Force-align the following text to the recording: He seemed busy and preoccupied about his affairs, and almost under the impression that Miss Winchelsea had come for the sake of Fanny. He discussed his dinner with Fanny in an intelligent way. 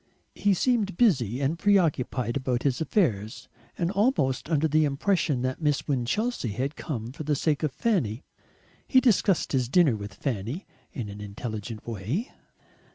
He 0.33 0.55
seemed 0.55 0.97
busy 0.97 1.41
and 1.41 1.59
preoccupied 1.59 2.35
about 2.35 2.63
his 2.63 2.81
affairs, 2.81 3.47
and 3.77 3.91
almost 3.91 4.49
under 4.49 4.67
the 4.67 4.83
impression 4.83 5.43
that 5.43 5.61
Miss 5.61 5.87
Winchelsea 5.87 6.53
had 6.53 6.75
come 6.75 7.11
for 7.11 7.21
the 7.23 7.35
sake 7.35 7.61
of 7.61 7.71
Fanny. 7.71 8.23
He 8.87 8.99
discussed 8.99 9.51
his 9.51 9.69
dinner 9.69 9.95
with 9.95 10.15
Fanny 10.15 10.65
in 10.91 11.07
an 11.07 11.21
intelligent 11.21 11.85
way. 11.85 12.31